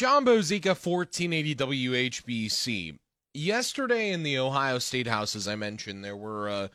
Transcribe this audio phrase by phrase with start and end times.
[0.00, 2.98] John Bozika, 1480 WHBC.
[3.34, 6.70] Yesterday in the Ohio State House, as I mentioned, there were a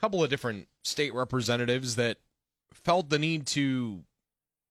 [0.00, 2.16] couple of different state representatives that
[2.72, 4.04] felt the need to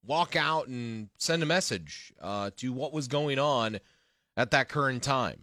[0.04, 3.80] walk out and send a message uh, to what was going on
[4.36, 5.42] at that current time.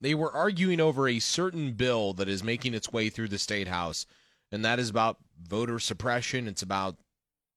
[0.00, 3.68] They were arguing over a certain bill that is making its way through the state
[3.68, 4.06] house,
[4.50, 6.48] and that is about voter suppression.
[6.48, 6.96] It's about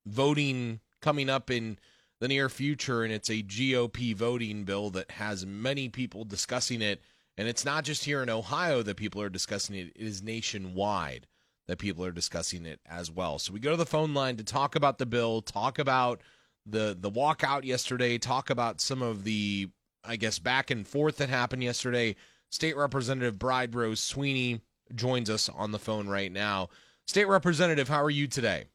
[0.05, 1.77] voting coming up in
[2.19, 7.01] the near future, and it's a GOP voting bill that has many people discussing it.
[7.37, 11.27] And it's not just here in Ohio that people are discussing it, it is nationwide
[11.67, 13.39] that people are discussing it as well.
[13.39, 16.21] So we go to the phone line to talk about the bill, talk about
[16.65, 19.69] the the walkout yesterday, talk about some of the
[20.03, 22.15] I guess back and forth that happened yesterday.
[22.49, 24.61] State Representative Bride Rose Sweeney
[24.95, 26.69] joins us on the phone right now.
[27.05, 28.65] State Representative, how are you today?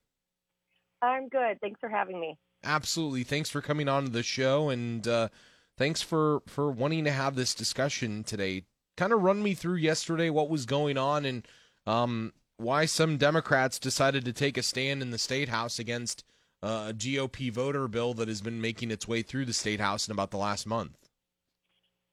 [1.02, 1.60] I'm good.
[1.60, 2.38] Thanks for having me.
[2.64, 3.22] Absolutely.
[3.22, 5.28] Thanks for coming on to the show and uh,
[5.76, 8.64] thanks for for wanting to have this discussion today.
[8.96, 11.46] Kind of run me through yesterday what was going on and
[11.86, 16.24] um, why some Democrats decided to take a stand in the state house against
[16.62, 20.08] uh, a GOP voter bill that has been making its way through the state house
[20.08, 20.96] in about the last month.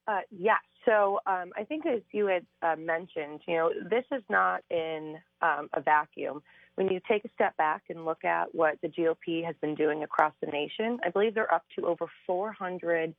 [0.08, 0.58] Uh, yeah.
[0.86, 5.18] So um, I think as you had uh, mentioned, you know, this is not in
[5.42, 6.42] um, a vacuum
[6.76, 10.04] when you take a step back and look at what the GOP has been doing
[10.04, 13.14] across the nation, I believe they're up to over 400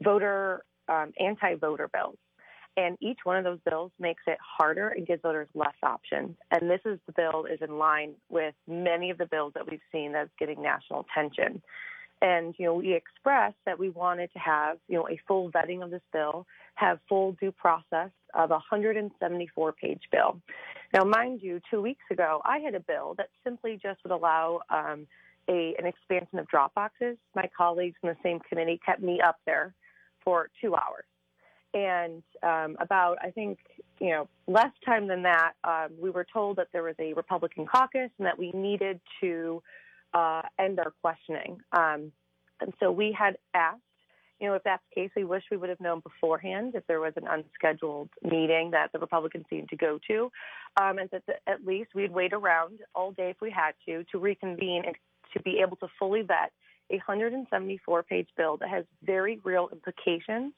[0.00, 2.18] voter um, anti-voter bills.
[2.76, 6.36] And each one of those bills makes it harder and gives voters less options.
[6.50, 9.80] And this is the bill is in line with many of the bills that we've
[9.92, 11.62] seen that's getting national attention.
[12.22, 15.82] And, you know, we expressed that we wanted to have, you know, a full vetting
[15.82, 20.40] of this bill, have full due process of a 174 page bill.
[20.92, 24.60] Now, mind you, two weeks ago, I had a bill that simply just would allow
[24.70, 25.06] um,
[25.48, 27.16] a, an expansion of drop boxes.
[27.34, 29.74] My colleagues in the same committee kept me up there
[30.24, 31.04] for two hours.
[31.74, 33.58] And um, about, I think,
[34.00, 37.66] you know, less time than that, um, we were told that there was a Republican
[37.66, 39.60] caucus and that we needed to
[40.14, 41.58] uh, end our questioning.
[41.72, 42.12] Um,
[42.60, 43.80] and so we had asked,
[44.40, 47.00] you know, if that's the case, we wish we would have known beforehand if there
[47.00, 50.30] was an unscheduled meeting that the Republicans seemed to go to,
[50.80, 54.04] um, and that the, at least we'd wait around all day if we had to
[54.12, 54.96] to reconvene and
[55.32, 56.52] to be able to fully vet
[56.90, 60.52] a 174 page bill that has very real implications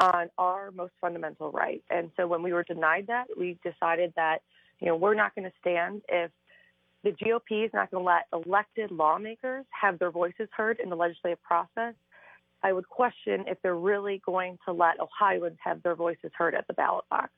[0.00, 1.82] on our most fundamental right.
[1.90, 4.38] And so when we were denied that, we decided that,
[4.80, 6.30] you know, we're not going to stand if
[7.02, 10.96] the GOP is not going to let elected lawmakers have their voices heard in the
[10.96, 11.94] legislative process.
[12.62, 16.66] I would question if they're really going to let Ohioans have their voices heard at
[16.66, 17.30] the ballot box.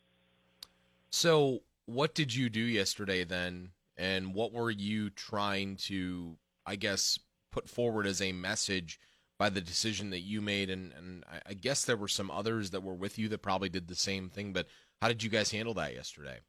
[1.10, 3.70] So, what did you do yesterday then?
[3.96, 6.36] And what were you trying to,
[6.66, 7.18] I guess,
[7.52, 8.98] put forward as a message
[9.38, 10.70] by the decision that you made?
[10.70, 13.86] And, and I guess there were some others that were with you that probably did
[13.86, 14.66] the same thing, but
[15.00, 16.40] how did you guys handle that yesterday?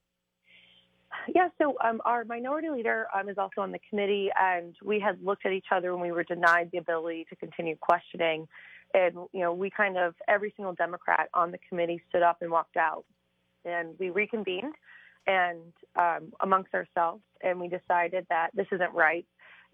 [1.28, 5.24] Yeah, so um, our minority leader um, is also on the committee, and we had
[5.24, 8.48] looked at each other when we were denied the ability to continue questioning.
[8.94, 12.52] And, you know, we kind of, every single Democrat on the committee stood up and
[12.52, 13.06] walked out.
[13.66, 14.74] And we reconvened
[15.26, 15.62] and
[15.96, 19.26] um, amongst ourselves, and we decided that this isn't right.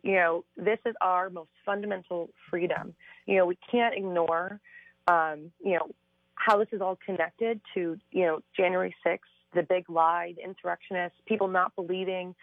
[0.04, 2.94] You know, this is our most fundamental freedom.
[3.26, 4.60] You know, we can't ignore,
[5.08, 5.90] um, you know,
[6.36, 9.18] how this is all connected to, you know, January 6th
[9.54, 12.36] the big lie, the insurrectionists, people not believing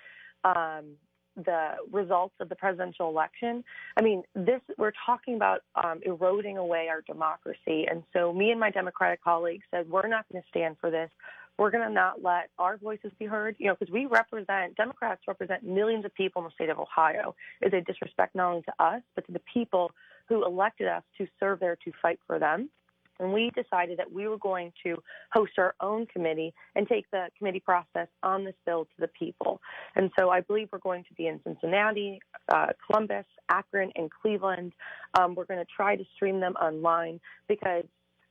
[0.45, 0.97] um,
[1.37, 3.63] the results of the presidential election.
[3.97, 7.87] I mean, this we're talking about um, eroding away our democracy.
[7.91, 11.11] And so, me and my Democratic colleagues said we're not going to stand for this.
[11.59, 13.57] We're going to not let our voices be heard.
[13.59, 17.35] You know, because we represent Democrats represent millions of people in the state of Ohio.
[17.61, 19.93] Is a disrespect not only to us but to the people
[20.29, 22.71] who elected us to serve there to fight for them.
[23.19, 24.97] And we decided that we were going to
[25.33, 29.61] host our own committee and take the committee process on this bill to the people.
[29.95, 32.21] And so I believe we're going to be in Cincinnati,
[32.53, 34.73] uh, Columbus, Akron, and Cleveland.
[35.19, 37.85] Um, we're going to try to stream them online because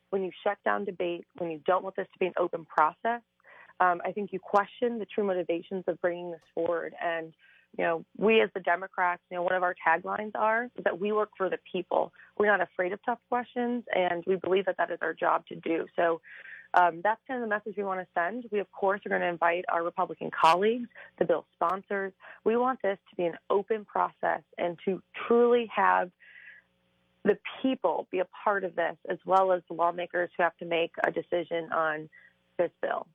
[0.09, 3.21] when you shut down debate, when you don't want this to be an open process,
[3.79, 6.93] um, I think you question the true motivations of bringing this forward.
[7.03, 7.33] And
[7.77, 11.11] You know, we as the Democrats, you know, one of our taglines are that we
[11.11, 12.13] work for the people.
[12.37, 15.55] We're not afraid of tough questions, and we believe that that is our job to
[15.55, 15.85] do.
[15.95, 16.21] So
[16.73, 18.45] um, that's kind of the message we want to send.
[18.51, 20.89] We, of course, are going to invite our Republican colleagues,
[21.19, 22.13] the bill sponsors.
[22.43, 26.11] We want this to be an open process and to truly have
[27.23, 30.65] the people be a part of this, as well as the lawmakers who have to
[30.65, 32.09] make a decision on
[32.57, 33.07] this bill.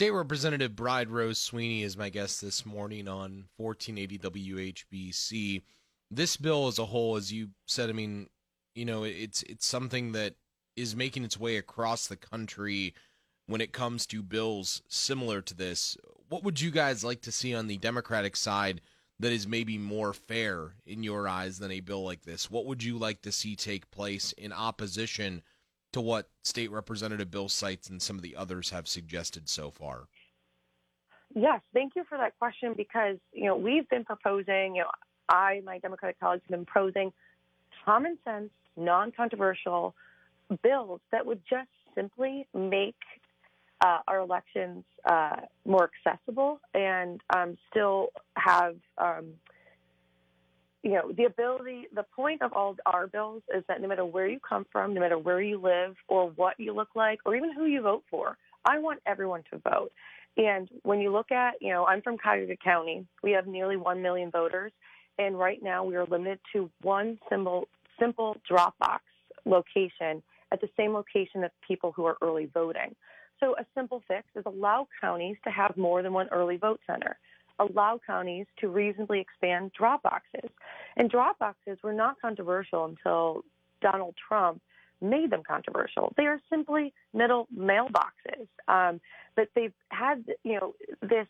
[0.00, 4.18] State Representative Bride Rose Sweeney is my guest this morning on 1480
[4.88, 5.60] WHBC.
[6.10, 8.30] This bill as a whole, as you said, I mean,
[8.74, 10.36] you know, it's it's something that
[10.74, 12.94] is making its way across the country
[13.46, 15.98] when it comes to bills similar to this.
[16.30, 18.80] What would you guys like to see on the Democratic side
[19.18, 22.50] that is maybe more fair in your eyes than a bill like this?
[22.50, 25.42] What would you like to see take place in opposition
[25.92, 30.08] to what State Representative Bill Seitz and some of the others have suggested so far?
[31.34, 34.90] Yes, thank you for that question because you know we've been proposing, you know,
[35.28, 37.12] I, my Democratic colleagues have been proposing
[37.84, 39.94] common sense, non-controversial
[40.62, 42.96] bills that would just simply make
[43.80, 49.32] uh, our elections uh, more accessible and um, still have um,
[50.82, 54.26] you know, the ability, the point of all our bills is that no matter where
[54.26, 57.52] you come from, no matter where you live or what you look like or even
[57.52, 59.92] who you vote for, I want everyone to vote.
[60.36, 63.06] And when you look at, you know, I'm from Cuyahoga County.
[63.22, 64.72] We have nearly 1 million voters.
[65.18, 67.68] And right now we are limited to one simple,
[67.98, 69.02] simple drop box
[69.44, 70.22] location
[70.52, 72.96] at the same location as people who are early voting.
[73.38, 77.18] So a simple fix is allow counties to have more than one early vote center
[77.60, 80.50] allow counties to reasonably expand drop boxes.
[80.96, 83.44] And drop boxes were not controversial until
[83.80, 84.60] Donald Trump
[85.00, 86.12] made them controversial.
[86.16, 89.00] They are simply middle mailboxes, um,
[89.36, 91.28] but they've had you know this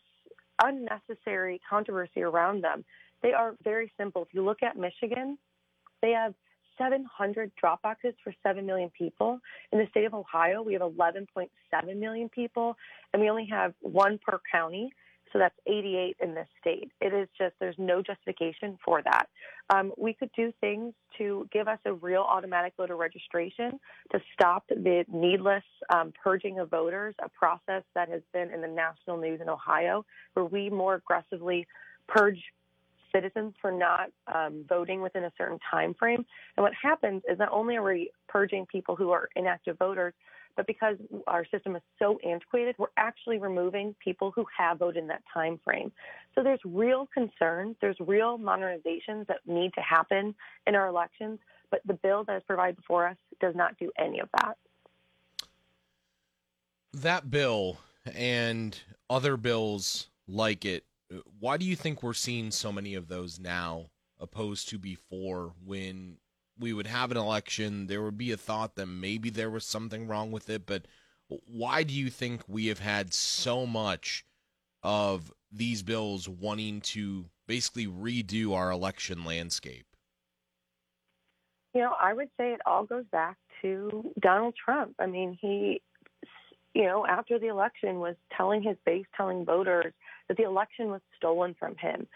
[0.63, 2.83] unnecessary controversy around them.
[3.21, 4.23] They are very simple.
[4.23, 5.37] If you look at Michigan,
[6.01, 6.33] they have
[6.77, 9.39] 700 drop boxes for 7 million people.
[9.71, 11.47] In the state of Ohio, we have 11.7
[11.97, 12.75] million people,
[13.13, 14.91] and we only have one per county.
[15.31, 16.91] So that's 88 in this state.
[16.99, 19.27] It is just, there's no justification for that.
[19.73, 23.79] Um, we could do things to give us a real automatic voter registration
[24.11, 28.67] to stop the needless um, purging of voters, a process that has been in the
[28.67, 31.65] national news in Ohio, where we more aggressively
[32.07, 32.41] purge
[33.13, 36.25] citizens for not um, voting within a certain time frame.
[36.57, 40.13] And what happens is not only are we purging people who are inactive voters,
[40.55, 45.07] but because our system is so antiquated, we're actually removing people who have voted in
[45.07, 45.91] that time frame.
[46.35, 50.35] So there's real concerns, there's real modernizations that need to happen
[50.67, 51.39] in our elections,
[51.69, 54.57] but the bill that is provided before us does not do any of that.
[56.93, 57.77] That bill
[58.13, 58.77] and
[59.09, 60.83] other bills like it,
[61.39, 63.87] why do you think we're seeing so many of those now
[64.19, 66.17] opposed to before when
[66.61, 70.07] we would have an election, there would be a thought that maybe there was something
[70.07, 70.65] wrong with it.
[70.65, 70.85] But
[71.27, 74.25] why do you think we have had so much
[74.83, 79.85] of these bills wanting to basically redo our election landscape?
[81.73, 84.95] You know, I would say it all goes back to Donald Trump.
[84.99, 85.81] I mean, he,
[86.73, 89.93] you know, after the election was telling his base, telling voters
[90.27, 92.07] that the election was stolen from him,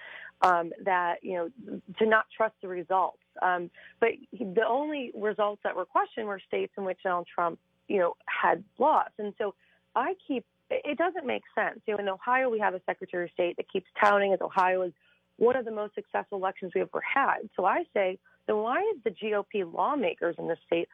[0.45, 3.17] um, that, you know, to not trust the results.
[3.41, 7.97] Um, but the only results that were questioned were states in which Donald Trump, you
[7.99, 9.13] know, had lost.
[9.17, 9.55] And so
[9.95, 11.79] I keep, it doesn't make sense.
[11.87, 14.83] You know, in Ohio, we have a Secretary of State that keeps touting as Ohio
[14.83, 14.93] is
[15.37, 17.49] one of the most successful elections we've ever had.
[17.55, 20.87] So I say, then why is the GOP lawmakers in the state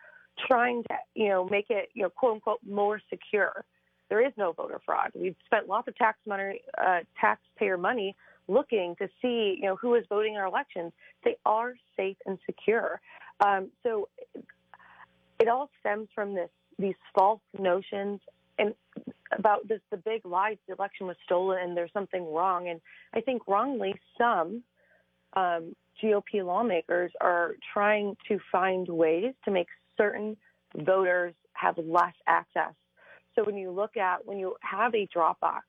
[0.48, 3.66] trying to, you know, make it, you know, quote unquote, more secure?
[4.12, 5.12] There is no voter fraud.
[5.16, 8.14] We've spent lots of tax money, uh, taxpayer money
[8.50, 10.92] looking to see, you know, who is voting in our elections,
[11.24, 13.00] they are safe and secure.
[13.40, 14.10] Um, so
[15.40, 18.20] it all stems from this these false notions
[18.60, 18.74] and
[19.38, 22.68] about this the big lie the election was stolen and there's something wrong.
[22.68, 22.82] And
[23.14, 24.62] I think wrongly some
[25.38, 30.36] um, GOP lawmakers are trying to find ways to make certain
[30.76, 32.74] voters have less access.
[33.36, 35.66] So when you look at when you have a drop box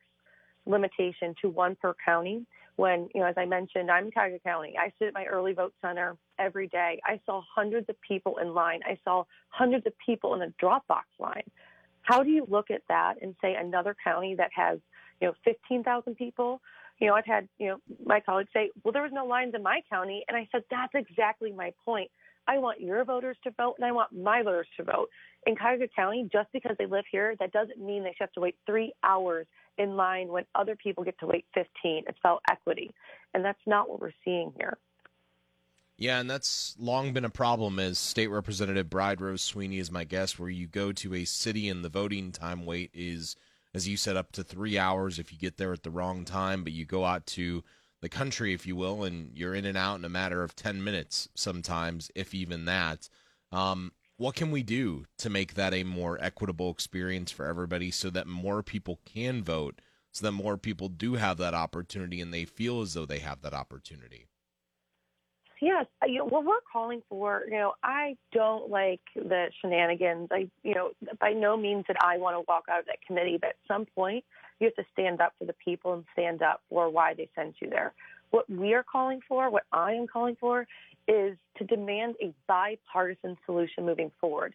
[0.66, 4.74] limitation to one per county, when, you know, as I mentioned, I'm in Cuyahoga County.
[4.78, 7.00] I sit at my early vote center every day.
[7.04, 8.80] I saw hundreds of people in line.
[8.84, 11.44] I saw hundreds of people in a drop box line.
[12.02, 14.78] How do you look at that and say another county that has,
[15.20, 16.60] you know, 15,000 people?
[16.98, 19.62] You know, I've had, you know, my colleagues say, well, there was no lines in
[19.62, 20.24] my county.
[20.26, 22.10] And I said, that's exactly my point.
[22.46, 25.08] I want your voters to vote, and I want my voters to vote.
[25.46, 28.40] In Cuyahoga County, just because they live here, that doesn't mean they should have to
[28.40, 29.46] wait three hours
[29.78, 32.04] in line when other people get to wait 15.
[32.06, 32.92] It's about equity,
[33.34, 34.78] and that's not what we're seeing here.
[35.98, 40.04] Yeah, and that's long been a problem as State Representative Bride Rose Sweeney is my
[40.04, 43.36] guest, where you go to a city and the voting time wait is,
[43.72, 46.64] as you said, up to three hours if you get there at the wrong time,
[46.64, 47.62] but you go out to
[48.02, 50.84] the country, if you will, and you're in and out in a matter of 10
[50.84, 53.08] minutes sometimes, if even that.
[53.52, 58.10] Um, what can we do to make that a more equitable experience for everybody so
[58.10, 59.80] that more people can vote,
[60.10, 63.40] so that more people do have that opportunity and they feel as though they have
[63.42, 64.26] that opportunity?
[65.60, 70.28] Yes, uh, you know, what we're calling for, you know, I don't like the shenanigans.
[70.32, 70.90] I, you know,
[71.20, 73.86] by no means that I want to walk out of that committee, but at some
[73.94, 74.24] point
[74.62, 77.56] you have to stand up for the people and stand up for why they sent
[77.60, 77.92] you there.
[78.30, 80.66] What we are calling for, what I am calling for,
[81.08, 84.54] is to demand a bipartisan solution moving forward.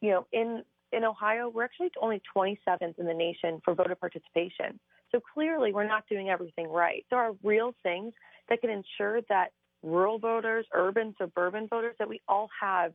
[0.00, 0.62] You know, in
[0.92, 4.78] in Ohio, we're actually only 27th in the nation for voter participation.
[5.10, 7.04] So clearly, we're not doing everything right.
[7.10, 8.12] There are real things
[8.48, 9.48] that can ensure that
[9.82, 12.92] rural voters, urban, suburban voters, that we all have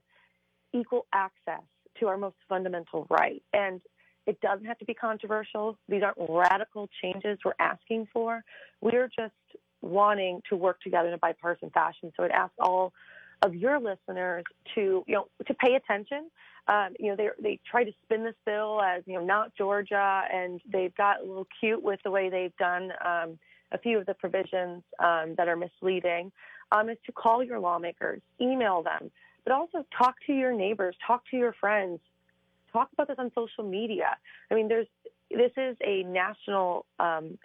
[0.74, 1.64] equal access
[2.00, 3.44] to our most fundamental right.
[3.52, 3.82] And
[4.30, 5.76] it doesn't have to be controversial.
[5.88, 8.44] These aren't radical changes we're asking for.
[8.80, 9.34] We're just
[9.82, 12.12] wanting to work together in a bipartisan fashion.
[12.16, 12.94] So I'd ask all
[13.42, 14.44] of your listeners
[14.76, 16.30] to, you know, to pay attention.
[16.68, 20.22] Um, you know, they they try to spin this bill as you know not Georgia,
[20.32, 23.40] and they've got a little cute with the way they've done um,
[23.72, 26.32] a few of the provisions um, that are misleading
[26.72, 29.10] um, is to call your lawmakers, email them,
[29.44, 32.00] but also talk to your neighbors, talk to your friends,
[32.72, 34.18] talk about this on social media.
[34.52, 34.88] I mean, there's
[35.30, 37.38] this is a national um,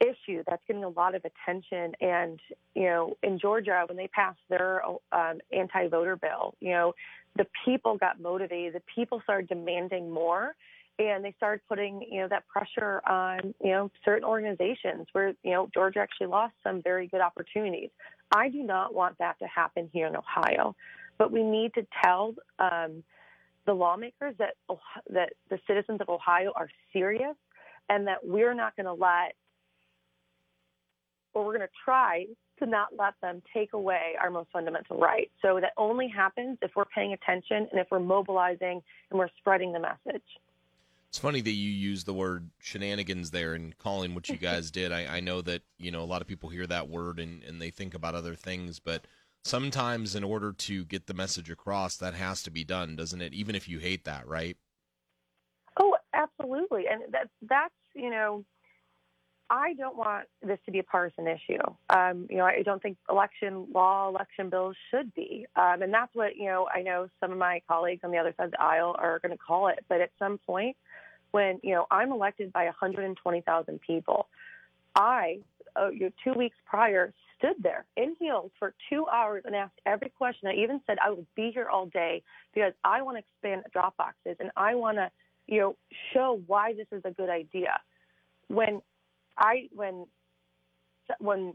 [0.00, 1.92] issue that's getting a lot of attention.
[2.00, 2.40] And
[2.74, 6.94] you know, in Georgia, when they passed their um, anti-voter bill, you know,
[7.36, 8.74] the people got motivated.
[8.74, 10.54] The people started demanding more
[10.98, 15.50] and they started putting you know that pressure on you know certain organizations where you
[15.50, 17.90] know Georgia actually lost some very good opportunities.
[18.34, 20.76] I do not want that to happen here in Ohio,
[21.18, 23.02] but we need to tell um,
[23.66, 24.54] the lawmakers that
[25.10, 27.36] that the citizens of Ohio are serious
[27.88, 29.34] and that we're not going to let
[31.34, 32.26] or we're going to try
[32.58, 35.30] to not let them take away our most fundamental right.
[35.42, 38.80] So that only happens if we're paying attention and if we're mobilizing
[39.10, 40.22] and we're spreading the message.
[41.08, 44.92] It's funny that you use the word shenanigans there and calling what you guys did.
[44.92, 47.60] I, I know that you know a lot of people hear that word and, and
[47.60, 49.04] they think about other things, but
[49.44, 53.32] sometimes in order to get the message across, that has to be done, doesn't it?
[53.32, 54.56] Even if you hate that, right?
[55.78, 58.44] Oh, absolutely, and that's that's you know,
[59.50, 61.62] I don't want this to be a partisan issue.
[61.90, 66.14] Um, you know, I don't think election law, election bills should be, um, and that's
[66.14, 66.68] what you know.
[66.72, 69.32] I know some of my colleagues on the other side of the aisle are going
[69.32, 70.76] to call it, but at some point
[71.32, 74.28] when you know I'm elected by 120,000 people.
[74.96, 75.40] I,
[75.76, 79.80] uh, you know, two weeks prior, stood there in heels for two hours and asked
[79.86, 80.48] every question.
[80.48, 82.22] I even said I will be here all day
[82.54, 85.10] because I want to expand drop boxes and I want to,
[85.46, 85.76] you know,
[86.12, 87.80] show why this is a good idea.
[88.48, 88.80] When
[89.36, 90.06] I when
[91.18, 91.54] when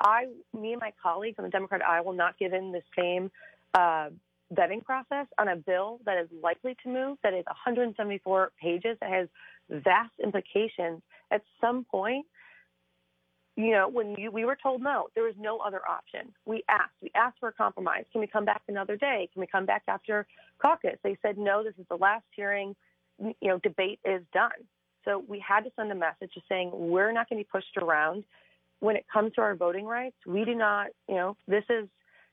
[0.00, 0.26] I,
[0.58, 3.30] me and my colleagues on the Democrat I will not give in the same
[3.74, 4.08] uh,
[4.52, 9.10] vetting process on a bill that is likely to move, that is 174 pages, that
[9.10, 9.28] has
[9.68, 12.26] vast implications, at some point,
[13.64, 16.32] you know, when you, we were told no, there was no other option.
[16.46, 16.94] We asked.
[17.02, 18.04] We asked for a compromise.
[18.12, 19.28] Can we come back another day?
[19.32, 20.26] Can we come back after
[20.60, 20.98] caucus?
[21.02, 21.64] They said no.
[21.64, 22.76] This is the last hearing.
[23.18, 24.50] You know, debate is done.
[25.04, 27.76] So we had to send a message just saying we're not going to be pushed
[27.76, 28.24] around.
[28.80, 30.88] When it comes to our voting rights, we do not.
[31.08, 31.88] You know, this is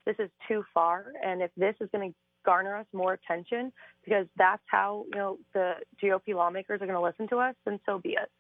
[0.06, 1.12] this is too far.
[1.24, 2.16] And if this is going to
[2.46, 3.74] garner us more attention
[4.06, 7.80] because that's how you know the GOP lawmakers are going to listen to us, then
[7.86, 8.32] so be it.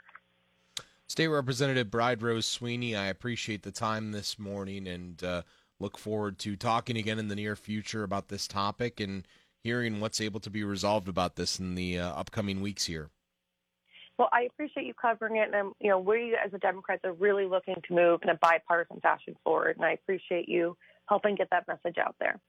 [1.17, 5.41] State Representative Bride Rose Sweeney, I appreciate the time this morning and uh,
[5.79, 9.27] look forward to talking again in the near future about this topic and
[9.63, 13.09] hearing what's able to be resolved about this in the uh, upcoming weeks here.
[14.19, 17.45] Well, I appreciate you covering it, and you know we as a Democrats are really
[17.45, 20.77] looking to move in a bipartisan fashion forward, and I appreciate you
[21.09, 22.39] helping get that message out there.